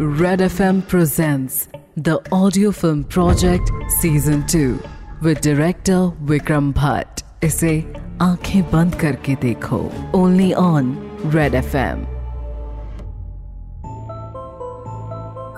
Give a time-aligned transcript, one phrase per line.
[0.00, 4.78] Red FM presents the audio film project season 2
[5.22, 7.24] with director Vikram Bhatt.
[7.42, 9.80] इसे आँखें बंद करके देखो।
[10.14, 10.96] ओनली ऑन
[11.26, 12.04] रेड एफएम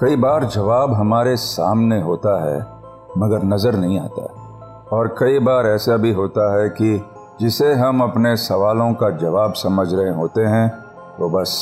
[0.00, 2.58] कई बार जवाब हमारे सामने होता है,
[3.18, 4.22] मगर नज़र नहीं आता।
[4.92, 7.04] और कई बार ऐसा भी होता है कि
[7.40, 10.84] जिसे हम अपने सवालों का जवाब समझ रहे होते हैं,
[11.20, 11.52] वो बस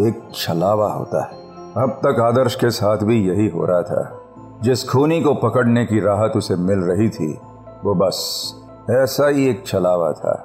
[0.00, 1.39] एक छलावा होता है।
[1.76, 4.20] अब तक आदर्श के साथ भी यही हो रहा था।
[4.62, 7.38] जिस खूनी को पकड़ने की राहत उसे मिल रही थी,
[7.84, 8.54] वो बस
[8.90, 10.44] ऐसा ही एक छलावा था।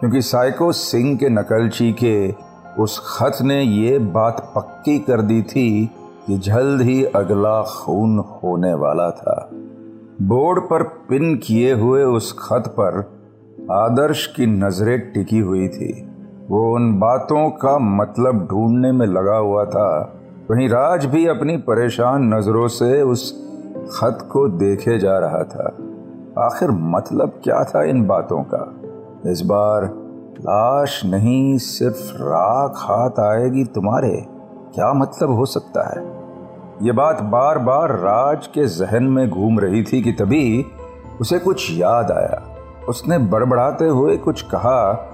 [0.00, 2.34] क्योंकि साइको सिंह के नकलची के
[2.82, 5.90] उस खत ने ये बात पक्की कर दी थी
[6.26, 9.48] कि जल्द ही अगला खून होने वाला था।
[10.22, 13.12] बोर्ड पर पिन किए हुए उस खत पर
[13.70, 16.08] आदर्श की नज़रें टिकी हुई थी।
[16.50, 20.14] वो उन बातों का मतलब ढूँढने में लगा हुआ था
[20.50, 23.32] वहीं राज भी अपनी परेशान नज़रों से उस
[23.98, 25.76] खत को देखे जा रहा था।
[26.44, 28.74] आखिर मतलब क्या था इन बातों का?
[29.30, 29.84] इस बार
[30.40, 34.26] लाश नहीं, सिर्फ़ राख हाथ आएगी तुम्हारे।
[34.74, 36.06] क्या मतलब हो सकता है?
[36.86, 40.66] ये बात बार बार राज के जहन में घूम रही थी कि तभी
[41.20, 42.42] उसे कुछ याद आया।
[42.88, 45.10] उसने बड़बड़ाते हुए कुछ कहा,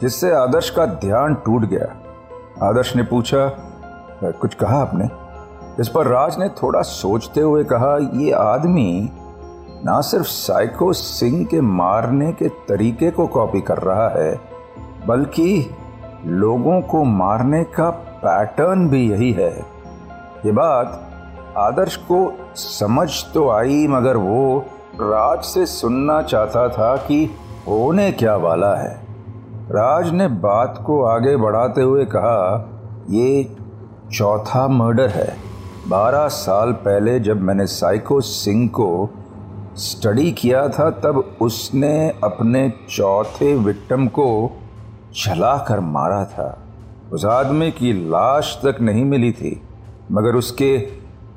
[0.00, 1.96] जिससे आदर्श का ध्यान टूट गया।
[2.68, 3.64] आदर्श ने पूछा
[4.22, 5.08] कुछ कहा आपने?
[5.80, 9.10] इस पर राज ने थोड़ा सोचते हुए कहा, ये आदमी
[9.84, 14.40] ना सिर्फ़ साइको सिंह के मारने के तरीके को कॉपी कर रहा है,
[15.06, 15.76] बल्कि
[16.26, 17.90] लोगों को मारने का
[18.24, 19.52] पैटर्न भी यही है।
[20.46, 21.04] ये बात
[21.56, 24.64] आदर्श को समझ तो आई, मगर वो
[25.00, 27.24] राज से सुनना चाहता था कि
[27.68, 28.94] होने क्या वाला है।
[29.70, 32.68] राज ने बात को आगे बढ़ाते हुए कहा,
[33.10, 33.56] ये
[34.12, 35.36] चौथा मर्डर है।
[35.88, 39.10] बारह साल पहले जब मैंने साइको सिंह को
[39.76, 44.58] स्टडी किया था, तब उसने अपने चौथे विक्टम को
[45.16, 46.62] छला कर मारा था।
[47.12, 49.62] उस आदमी की लाश तक नहीं मिली थी,
[50.12, 50.88] मगर उसके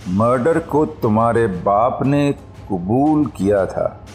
[0.09, 2.31] मर्डर को तुम्हारे बाप ने
[2.71, 4.05] कबूल किया था।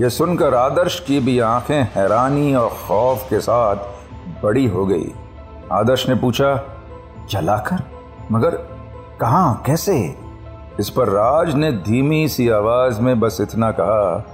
[0.00, 3.76] यह सुनकर आदर्श की भी आँखें हैरानी और खौफ के साथ
[4.42, 5.12] बड़ी हो गई।
[5.72, 6.72] आदर्श ने पूछा
[7.30, 7.82] जलाकर?
[8.32, 8.50] मगर
[9.20, 10.16] कहा, कैसे?
[10.80, 14.24] इस पर राज ने धीमी सी आवाज़ में बस इतना कहा,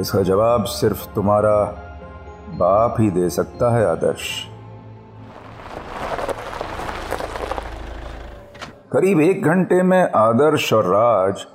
[0.00, 1.64] इसका जवाब सिर्फ़ तुम्हारा
[2.48, 4.48] बाप ही दे सकता है, आदर्श।
[8.92, 11.46] करीब एक घंटे में आदर्श और राज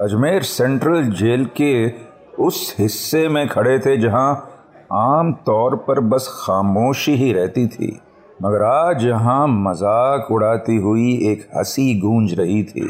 [0.00, 1.90] अजमेर सेंट्रल जेल के
[2.38, 4.50] उस हिस्से में खड़े थे, जहाँ
[4.92, 8.00] आम तौर पर बस खामोशी ही रहती थी।
[8.42, 12.88] मगर आज यहाँ मज़ाक उड़ाती हुई एक हँसी गूंज रही थी।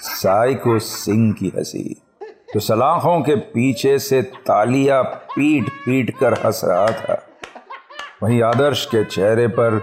[0.00, 1.82] साइको सिंह की हँसी,
[2.54, 7.18] जो सलाखों के पीछे से तालियाँ पीट पीट कर हंस रहा था।
[8.22, 9.78] वहीं आदर्श के चेहरे पर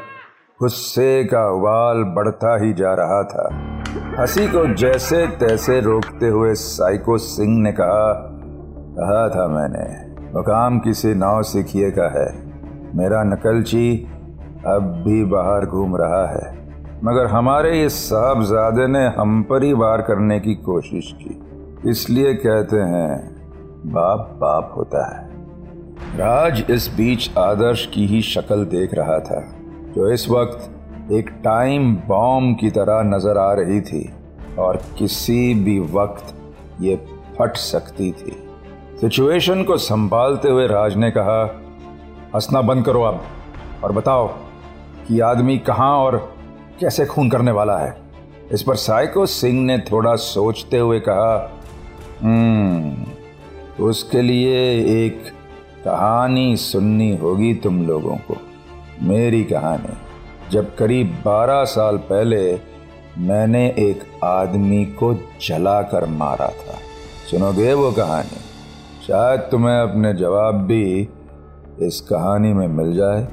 [0.60, 3.50] गुस्से का उबाल बढ़ता ही जा रहा था।
[4.20, 8.12] हँसी को जैसे तैसे रोकते हुए साइको सिंह ने कहा
[8.98, 9.86] कहा था मैंने,
[10.34, 12.28] मुकाम किसी नाव सीखिए का है।
[12.96, 13.88] मेरा नकलची
[14.68, 16.54] अब भी बाहर घूम रहा है।
[17.04, 22.78] मगर हमारे इस साहबजादे ने हम पर ही वार करने की कोशिश की। इसलिए कहते
[22.78, 23.18] हैं,
[23.86, 25.24] बाप बाप होता है।
[26.18, 29.42] राज इस बीच आदर्श की ही शक्ल देख रहा था,
[29.96, 34.10] जो इस वक्त एक टाइम बॉम्ब की तरह नज़र आ रही थी
[34.60, 36.34] और किसी भी वक्त
[36.82, 36.96] ये
[37.40, 38.36] फट सकती थी।
[39.02, 41.44] सिचुएशन को संभालते हुए राज ने कहा,
[42.36, 43.22] हंसना बंद करो अब
[43.84, 44.28] और बताओ
[45.08, 46.18] कि आदमी कहाँ और
[46.80, 47.96] कैसे खून करने वाला है।
[48.52, 51.38] इस पर साइको सिंह ने थोड़ा सोचते हुए कहा
[53.78, 54.60] तो उसके लिए
[54.96, 55.24] एक
[55.86, 58.36] कहानी सुननी होगी तुम लोगों को।
[59.02, 59.98] मेरी कहानी,
[60.52, 62.60] जब करीब बारह साल पहले
[63.20, 66.78] मैंने एक आदमी को जलाकर मारा था।
[67.32, 68.40] सुनोगे वो कहानी?
[69.08, 71.10] शायद तुम्हें अपने जवाब भी
[71.80, 73.24] इस कहानी में मिल जाए।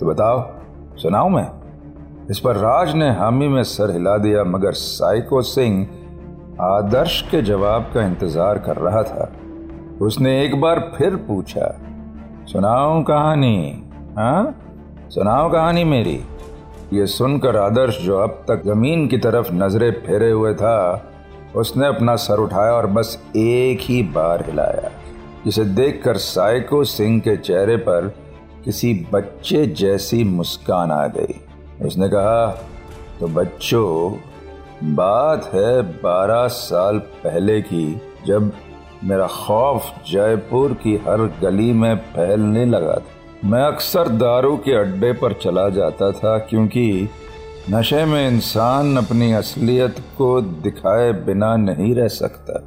[0.00, 0.40] तो बताओ
[0.96, 1.48] सुनाऊ मैं?
[2.30, 5.86] इस पर राज ने हामी में सर हिला दिया, मगर साइको सिंह
[6.62, 9.32] आदर्श के जवाब का इंतज़ार कर रहा था।
[10.00, 11.74] उसने एक बार फिर पूछा
[12.46, 13.82] सुनाओ कहानी
[14.18, 14.54] हाँ?
[15.10, 16.20] सुनाओ कहानी मेरी?
[16.92, 21.04] ये सुनकर आदर्श जो अब तक ज़मीन की तरफ़ नज़रें फेरे हुए था,
[21.56, 24.90] उसने अपना सर उठाया और बस एक ही बार हिलाया,
[25.44, 28.14] जिसे देखकर साइको सिंह के चेहरे पर
[28.64, 31.34] किसी बच्चे जैसी मुस्कान आ गई।
[31.86, 32.46] उसने कहा
[33.20, 34.12] तो बच्चों,
[34.94, 38.52] बात है बारह साल पहले की, जब
[39.04, 45.12] मेरा खौफ जयपुर की हर गली में फैलने लगा था। मैं अक्सर दारू के अड्डे
[45.12, 47.08] पर चला जाता था, क्योंकि
[47.70, 52.58] नशे में इंसान अपनी असलियत को दिखाए बिना नहीं रह सकता,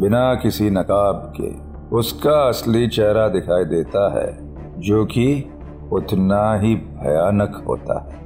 [0.00, 1.50] बिना किसी नकाब के।
[1.96, 4.49] उसका असली चेहरा दिखाई देता है।
[4.80, 5.50] जो कि
[5.92, 8.20] उतना ही भयानक होता है।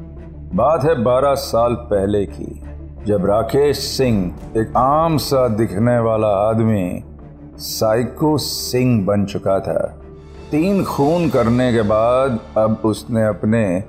[0.56, 2.62] बात है बारह साल पहले की,
[3.06, 7.02] जब राकेश सिंह, एक आम सा दिखने वाला आदमी,
[7.56, 10.00] साइको सिंह बन चुका था।
[10.50, 13.84] तीन खून करने के बाद अब उसने अपने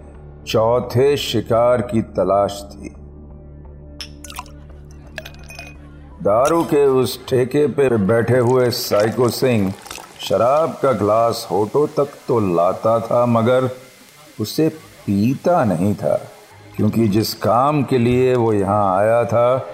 [0.48, 2.90] चौथे शिकार की तलाश थी।
[6.24, 9.74] दारू के उस ठेके पर बैठे हुए साइको सिंह
[10.26, 13.70] शराब का ग्लास होटो तक तो लाता था, मगर
[14.40, 16.16] उसे पीता नहीं था,
[16.76, 19.66] क्योंकि जिस काम के लिए वो यहाँ आया था,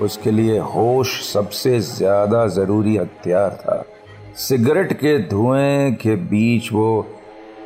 [0.00, 3.82] उसके लिए होश सबसे ज़्यादा ज़रूरी हथियार था।
[4.38, 7.06] सिगरेट के धुएँ के बीच वो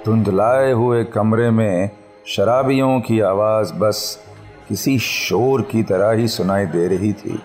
[0.07, 1.91] धुंधलाए हुए कमरे में
[2.27, 4.19] शराबियों की आवाज़ बस
[4.69, 7.39] किसी शोर की तरह ही सुनाई दे रही थी।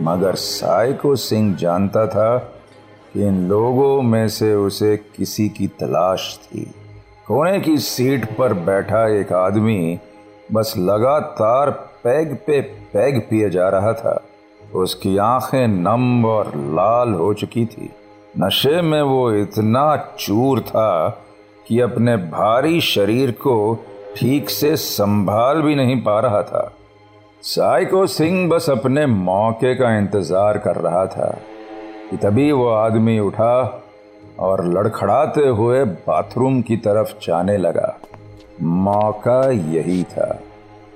[0.00, 2.38] मगर साइको सिंह जानता था
[3.14, 6.64] कि इन लोगों में से उसे किसी की तलाश थी।
[7.26, 9.98] कोने की सीट पर बैठा एक आदमी
[10.52, 11.70] बस लगातार
[12.04, 12.60] पैग पे
[12.92, 14.22] पैग पिए जा रहा था।
[14.74, 17.90] उसकी आँखें नम और लाल हो चुकी थी।
[18.38, 21.08] नशे में वो इतना चूर था
[21.66, 23.84] कि अपने भारी शरीर को
[24.16, 26.70] ठीक से संभाल भी नहीं पा रहा था।
[27.42, 31.38] साइको सिंह बस अपने मौके का इंतज़ार कर रहा था।
[32.10, 33.82] कि तभी वो आदमी उठा
[34.38, 37.98] और लड़खड़ाते हुए बाथरूम की तरफ़ जाने लगा।
[38.62, 40.26] मौका यही था,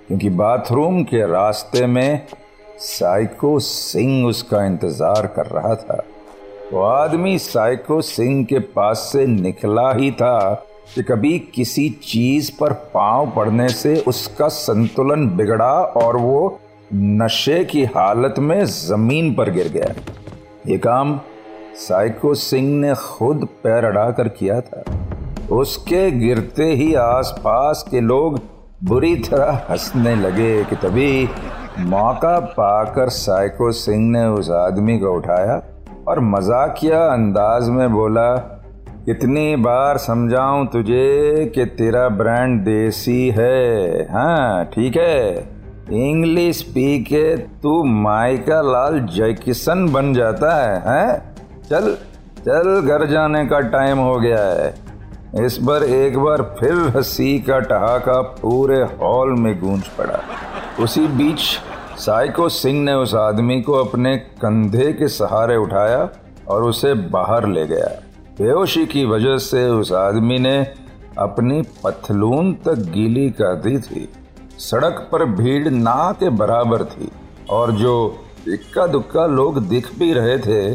[0.08, 2.26] क्योंकि बाथरूम के रास्ते में
[2.78, 6.02] साइको सिंह उसका इंतज़ार कर रहा था।
[6.72, 10.54] वो आदमी साइको सिंह के पास से निकला ही था
[10.94, 16.60] कि कभी किसी चीज़ पर पाँव पड़ने से उसका संतुलन बिगड़ा और वो
[16.94, 19.94] नशे की हालत में ज़मीन पर गिर गया।
[20.66, 21.20] ये काम
[21.74, 24.84] साइको सिंह ने खुद पैर अड़ाकर किया था।
[25.52, 28.40] उसके गिरते ही आसपास के लोग
[28.84, 31.28] बुरी तरह हंसने लगे कि तभी
[31.78, 35.62] मौका पाकर साइको सिंह ने उस आदमी को उठाया
[36.08, 38.36] और मजाकिया अंदाज में बोला
[39.06, 45.53] कितनी बार समझाऊं तुझे कि तेरा ब्रांड देसी है हाँ ठीक है।
[45.92, 51.34] इंग्लिश पी के तू माइका लाल जयकिशन बन जाता है, हैं?
[51.70, 51.96] चल
[52.38, 54.74] चल घर जाने का टाइम हो गया है।
[55.46, 60.20] इस बार एक बार फिर हँसी का ठहाका पूरे हॉल में गूंज पड़ा।
[60.80, 61.40] उसी बीच
[61.96, 66.08] साइको सिंह ने उस आदमी को अपने कंधे के सहारे उठाया
[66.48, 68.02] और उसे बाहर ले गया।
[68.38, 70.66] बेहोशी की वजह से उस आदमी ने
[71.18, 74.08] अपनी पथलून तक गीली कर दी थी।
[74.58, 77.10] सड़क पर भीड़ ना के बराबर थी।
[77.50, 78.16] और जो
[78.48, 80.72] इक्का दुक्का लोग दिख भी रहे थे,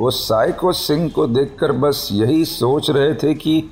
[0.00, 3.70] वो साइको सिंह को देखकर बस यही सोच रहे थे कि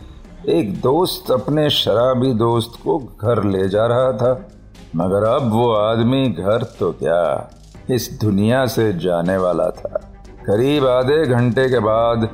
[0.49, 4.49] एक दोस्त अपने शराबी दोस्त को घर ले जा रहा था।
[4.97, 7.51] मगर अब वो आदमी घर तो क्या,
[7.91, 10.09] इस दुनिया से जाने वाला था।
[10.47, 12.29] करीब आधे घंटे के बाद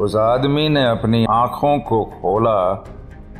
[0.00, 2.84] उस आदमी ने अपनी आँखों को खोला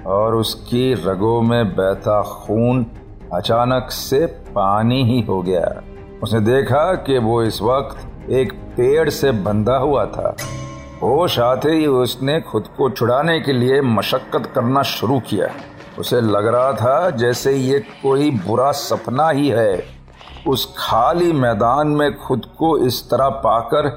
[0.07, 2.87] और उसकी रगों में बहता खून
[3.35, 5.83] अचानक से पानी ही हो गया।
[6.23, 10.37] उसने देखा कि वो इस वक्त एक पेड़ से बंधा हुआ था।
[11.03, 15.49] होश आते ही उसने खुद को छुड़ाने के लिए मशक्कत करना शुरू किया।
[15.99, 19.85] उसे लग रहा था जैसे ये कोई बुरा सपना ही है।
[20.49, 23.89] उस खाली मैदान में खुद को इस तरह पाकर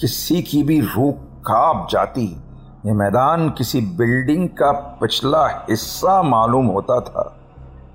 [0.00, 1.12] किसी की भी रूह
[1.46, 2.42] काँप जाती।
[2.86, 7.40] ये मैदान किसी बिल्डिंग का पिछला हिस्सा मालूम होता था।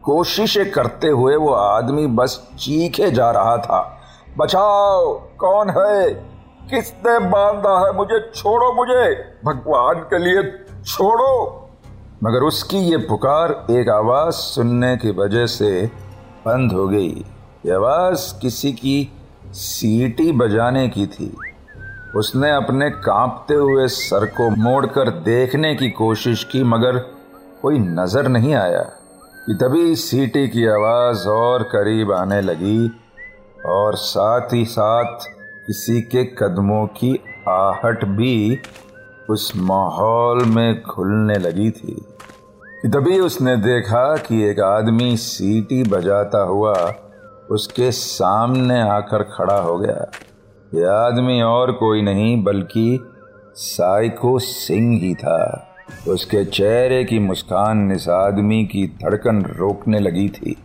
[0.10, 4.02] कोशिशें करते हुए वो आदमी बस चीखे जा रहा था।
[4.38, 6.14] बचाओ, कौन है?
[6.70, 8.32] किसने बांधा है मुझे?
[8.36, 10.44] छोड़ो मुझे। भगवान के लिए
[10.84, 11.70] छोड़ो।
[12.24, 15.86] मगर उसकी ये पुकार एक आवाज़ सुनने की वजह से
[16.46, 17.26] बंद हो गई।
[17.66, 19.14] ये आवाज़ किसी की
[19.52, 21.38] सीटी बजाने की थी।
[22.16, 26.98] उसने अपने कांपते हुए सर को मोड़कर देखने की कोशिश की, मगर
[27.62, 28.90] कोई नज़र नहीं आया।
[29.50, 32.92] कि तभी सीटी की आवाज़ और करीब आने लगी
[33.66, 35.18] और साथ ही साथ
[35.68, 38.58] किसी के कदमों की आहट भी
[39.30, 42.06] उस माहौल में खुलने लगी थी।
[42.82, 46.94] कि तभी उसने देखा कि एक आदमी सीटी बजाता हुआ
[47.52, 50.12] उसके सामने आकर खड़ा हो गया।
[50.74, 53.12] यह आदमी और कोई नहीं, बल्कि
[53.56, 55.69] साइको सिंह ही था।
[56.08, 60.56] उसके चेहरे की मुस्कान इस आदमी की धड़कन रोकने लगी थी।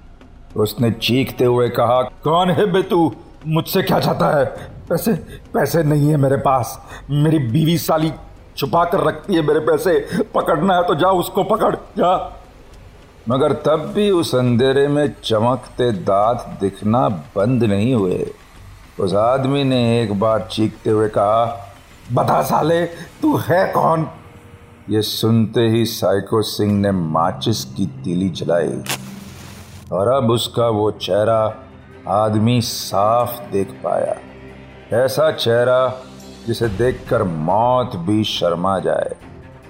[0.56, 3.14] उसने चीखते हुए कहा, कौन है बेतू
[3.46, 4.44] मुझसे क्या चाहता है?
[4.88, 5.12] पैसे
[5.54, 8.12] पैसे नहीं है मेरे पास। मेरी बीवी साली
[8.56, 12.40] छुपा कर रखती है मेरे पैसे। पकड़ना है तो जा, उसको पकड़, जा।
[13.28, 18.30] मगर तब भी उस अंधेरे में चमकते दांत दिखना बंद नहीं हुए।
[19.00, 21.74] उस आदमी ने एक बार चीखते हुए कहा,
[22.12, 22.84] बता साले,
[23.22, 24.08] तू है कौन?
[24.90, 28.82] ये सुनते ही साइको सिंह ने माचिस की तीली जलाई
[29.92, 31.54] और अब उसका वो चेहरा
[32.08, 34.16] आदमी साफ़ देख पाया।
[35.04, 36.02] ऐसा चेहरा
[36.46, 39.16] जिसे देखकर मौत भी शर्मा जाए।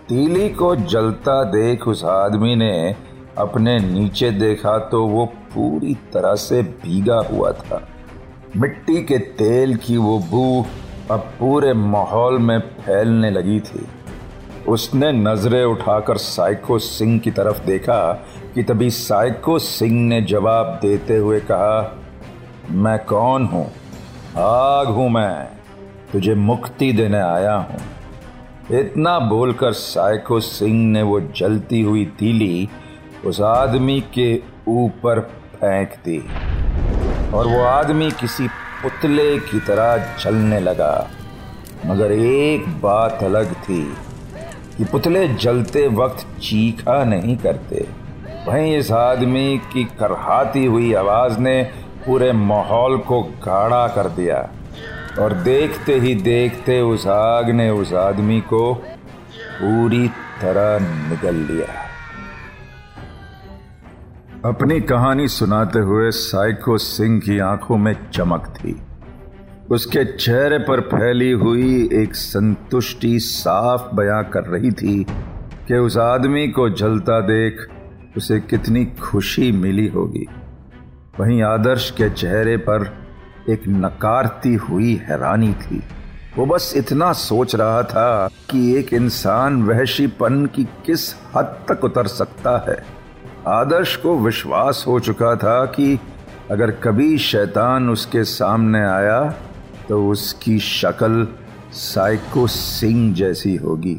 [0.09, 2.97] तीली को जलता देख उस आदमी ने
[3.39, 7.89] अपने नीचे देखा तो वो पूरी तरह से भीगा हुआ था।
[8.57, 10.65] मिट्टी के तेल की वो बू
[11.11, 13.87] अब पूरे माहौल में फैलने लगी थी।
[14.69, 18.13] उसने नज़रें उठाकर साइको सिंह की तरफ़ देखा
[18.55, 21.99] कि तभी साइको सिंह ने जवाब देते हुए कहा,
[22.71, 23.67] मैं कौन हूँ?
[24.37, 25.49] आग हूँ मैं।
[26.13, 27.81] तुझे मुक्ति देने आया हूँ।
[28.71, 32.69] इतना बोलकर साइको सिंह ने वो जलती हुई तीली
[33.27, 35.21] उस आदमी के ऊपर
[35.55, 36.19] फेंक दी
[37.37, 38.49] और वो आदमी किसी
[38.83, 41.11] पुतले की तरह जलने लगा।
[41.87, 43.83] मगर एक बात अलग थी।
[44.79, 47.87] कि पुतले जलते वक्त चीखा नहीं करते।
[48.49, 51.63] वहीं इस आदमी की करहाती हुई आवाज़ ने
[52.07, 54.39] पूरे माहौल को गाढ़ा कर दिया
[55.19, 60.09] और देखते ही देखते उस आग ने उस आदमी को पूरी
[60.43, 60.79] तरह
[61.11, 61.67] निगल लिया।
[64.49, 68.73] अपनी कहानी सुनाते हुए साइको सिंह की आँखों में चमक थी।
[69.71, 75.05] उसके चेहरे पर फैली हुई एक संतुष्टि साफ़ बयां कर रही थी
[75.69, 77.57] कि उस आदमी को जलता देख
[78.17, 80.27] उसे कितनी खुशी मिली होगी।
[81.21, 82.95] वहीं आदर्श के चेहरे पर
[83.51, 85.83] एक नकारती हुई हैरानी थी।
[86.37, 92.07] वो बस इतना सोच रहा था कि एक इंसान वहशीपन की किस हद तक उतर
[92.07, 92.85] सकता है।
[93.49, 95.99] आदर्श को विश्वास हो चुका था कि
[96.51, 99.35] अगर कभी शैतान उसके सामने आया
[99.89, 101.27] तो उसकी शक्ल
[101.73, 103.97] साइको सिंह जैसी होगी।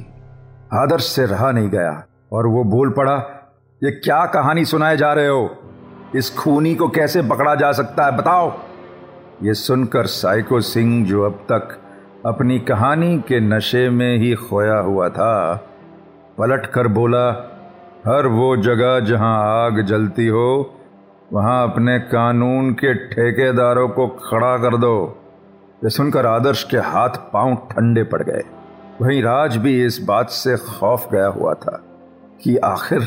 [0.74, 3.16] आदर्श से रहा नहीं गया और वो बोल पड़ा,
[3.84, 5.50] ये क्या कहानी सुनाए जा रहे हो?
[6.16, 8.18] इस खूनी को कैसे पकड़ा जा सकता है?
[8.18, 8.52] बताओ।
[9.44, 11.78] ये सुनकर साइको सिंह जो अब तक
[12.26, 15.56] अपनी कहानी के नशे में ही खोया हुआ था,
[16.38, 17.30] पलट कर बोला,
[18.08, 20.80] हर वो जगह जहाँ आग जलती हो,
[21.34, 24.98] वहाँ अपने कानून के ठेकेदारों को खड़ा कर दो।
[25.84, 28.42] ये सुनकर आदर्श के हाथ पाँव ठंडे पड़ गए।
[29.02, 31.84] वहीं राज भी इस बात से खौफ गया हुआ था
[32.44, 33.02] कि आखिर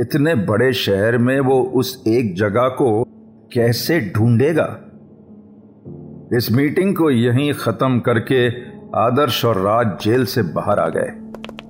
[0.00, 3.04] इतने बड़े शहर में वो उस एक जगह को
[3.52, 4.78] कैसे ढूंढेगा?
[6.36, 8.48] इस मीटिंग को यहीं खत्म करके
[8.98, 11.08] आदर्श और राज जेल से बाहर आ गए।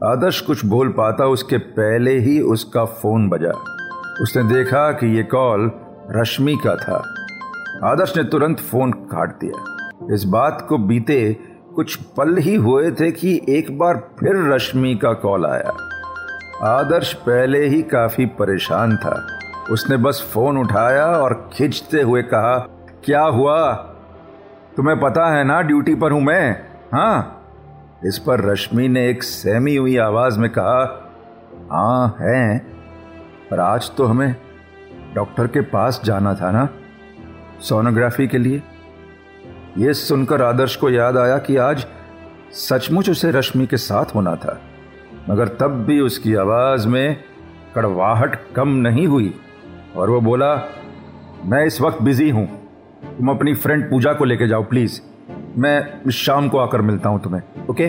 [0.04, 3.52] आदर्श कुछ बोल पाता, उसके पहले ही उसका फ़ोन बजा।
[4.20, 5.70] उसने देखा कि यह कॉल
[6.10, 7.14] रश्मि का था।
[7.84, 9.71] आदर्श ने तुरंत फ़ोन काट दिया।
[10.10, 11.36] इस बात को बीते
[11.74, 15.72] कुछ पल ही हुए थे कि एक बार फिर रश्मि का कॉल आया।
[16.62, 19.26] आदर्श पहले ही काफ़ी परेशान था।
[19.70, 22.58] उसने बस फ़ोन उठाया और खिंचते हुए कहा,
[23.04, 23.72] क्या हुआ?
[24.76, 26.66] तुम्हें पता है ना ड्यूटी पर हूँ मैं?
[26.92, 27.38] हाँ।
[28.06, 31.08] इस पर रश्मि ने एक सहमी हुई आवाज़ में कहा
[31.72, 32.58] हाँ है।
[33.50, 34.36] पर आज तो हमें
[35.14, 36.68] डॉक्टर के पास जाना था ना,
[37.60, 38.62] सोनोग्राफी के लिए।
[39.78, 41.84] यह सुनकर आदर्श को याद आया कि आज
[42.52, 44.58] सचमुच उसे रश्मि के साथ होना था,
[45.30, 47.16] मगर तब भी उसकी आवाज़ में
[47.74, 49.32] कड़वाहट कम नहीं हुई,
[49.96, 50.54] और वो बोला,
[51.44, 52.46] मैं इस वक्त बिज़ी हूँ।
[53.18, 55.00] तुम अपनी फ्रेंड पूजा को लेके जाओ, प्लीज़।
[55.58, 57.86] मैं शाम को आकर मिलता हूँ तुम्हें, ओके?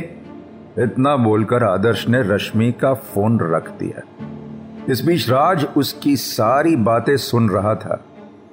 [0.79, 4.01] इतना बोलकर आदर्श ने रश्मि का फ़ोन रख दिया।
[4.89, 8.03] इस बीच राज उसकी सारी बातें सुन रहा था।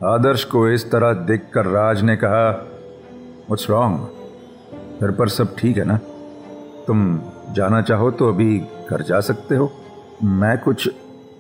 [0.04, 2.50] आदर्श को इस तरह देखकर राज ने कहा
[3.50, 5.97] व्हाट्स रॉन्ग घर पर सब ठीक है ना?
[6.87, 7.21] तुम
[7.52, 8.59] जाना चाहो तो अभी
[8.90, 9.71] घर जा सकते हो।
[10.23, 10.88] मैं कुछ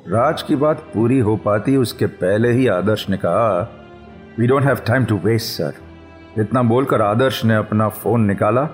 [0.08, 3.60] राज की बात पूरी हो पाती, उसके पहले ही आदर्श ने कहा
[4.38, 5.74] we don't have time to waste sir
[6.38, 8.68] इतना बोलकर आदर्श ने अपना फ़ोन निकाला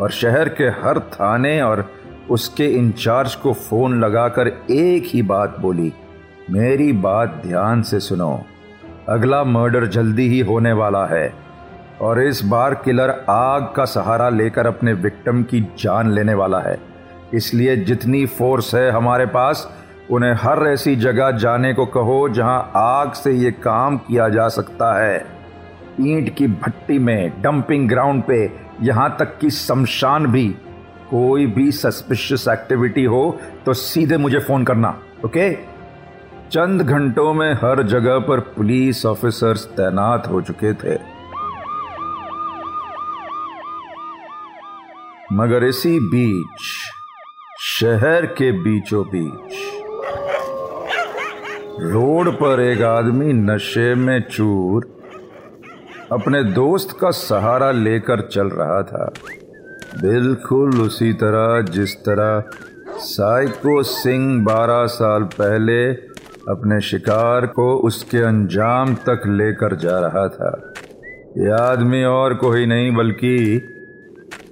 [0.00, 1.84] और शहर के हर थाने और
[2.30, 5.92] उसके इंचार्ज को फ़ोन लगाकर एक ही बात बोली,
[6.50, 8.32] मेरी बात ध्यान से सुनो।
[9.08, 11.49] अगला मर्डर जल्दी ही होने वाला है।
[12.00, 16.78] और इस बार किलर आग का सहारा लेकर अपने विक्टिम की जान लेने वाला है।
[17.34, 19.68] इसलिए जितनी फोर्स है हमारे पास,
[20.10, 24.92] उन्हें हर ऐसी जगह जाने को कहो जहाँ आग से ये काम किया जा सकता
[25.02, 25.18] है।
[26.00, 28.50] ईंट की भट्टी में, डंपिंग ग्राउंड पे,
[28.82, 30.48] यहाँ तक कि शमशान भी।
[31.10, 35.52] कोई भी सस्पिशियस एक्टिविटी हो तो सीधे मुझे फ़ोन करना, ओके?
[36.50, 40.98] चंद घंटों में हर जगह पर पुलिस ऑफिसर्स तैनात हो चुके थे।
[45.32, 46.60] मगर इसी बीच,
[47.60, 49.52] शहर के बीचों बीच,
[51.82, 55.02] रोड पर एक आदमी नशे में चूर
[56.12, 59.12] अपने दोस्त का सहारा लेकर चल रहा था।
[60.02, 62.44] बिल्कुल उसी तरह, जिस तरह
[62.98, 65.92] साइको सिंह बारह साल पहले
[66.48, 70.72] अपने शिकार को उसके अंजाम तक लेकर जा रहा था।
[71.38, 73.60] यह आदमी और कोई नहीं, बल्कि